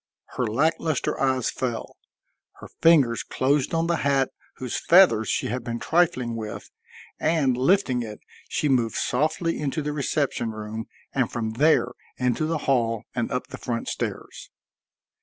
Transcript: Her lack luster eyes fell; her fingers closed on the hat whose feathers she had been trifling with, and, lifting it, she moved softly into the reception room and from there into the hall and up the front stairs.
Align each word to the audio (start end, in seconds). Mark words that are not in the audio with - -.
Her 0.35 0.47
lack 0.47 0.79
luster 0.79 1.19
eyes 1.19 1.51
fell; 1.51 1.95
her 2.53 2.69
fingers 2.81 3.21
closed 3.21 3.71
on 3.75 3.85
the 3.85 3.97
hat 3.97 4.31
whose 4.55 4.79
feathers 4.87 5.29
she 5.29 5.45
had 5.49 5.63
been 5.63 5.77
trifling 5.77 6.35
with, 6.35 6.71
and, 7.19 7.55
lifting 7.55 8.01
it, 8.01 8.19
she 8.49 8.67
moved 8.67 8.95
softly 8.95 9.59
into 9.59 9.83
the 9.83 9.93
reception 9.93 10.49
room 10.53 10.87
and 11.13 11.31
from 11.31 11.51
there 11.51 11.89
into 12.17 12.47
the 12.47 12.57
hall 12.65 13.03
and 13.13 13.31
up 13.31 13.49
the 13.49 13.59
front 13.59 13.87
stairs. 13.89 14.49